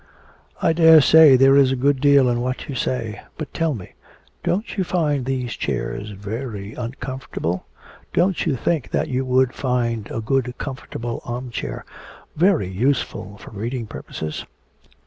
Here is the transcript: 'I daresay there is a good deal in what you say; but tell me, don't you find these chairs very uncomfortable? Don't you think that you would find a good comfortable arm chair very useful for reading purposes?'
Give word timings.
'I 0.63 0.73
daresay 0.73 1.35
there 1.35 1.55
is 1.55 1.71
a 1.71 1.75
good 1.75 2.01
deal 2.01 2.27
in 2.27 2.41
what 2.41 2.67
you 2.67 2.73
say; 2.73 3.21
but 3.37 3.53
tell 3.53 3.75
me, 3.75 3.93
don't 4.43 4.75
you 4.75 4.83
find 4.83 5.25
these 5.25 5.53
chairs 5.55 6.09
very 6.09 6.73
uncomfortable? 6.73 7.65
Don't 8.11 8.47
you 8.47 8.55
think 8.55 8.89
that 8.89 9.09
you 9.09 9.23
would 9.23 9.53
find 9.53 10.09
a 10.09 10.19
good 10.19 10.55
comfortable 10.57 11.21
arm 11.23 11.51
chair 11.51 11.85
very 12.35 12.67
useful 12.67 13.37
for 13.37 13.51
reading 13.51 13.85
purposes?' 13.85 14.43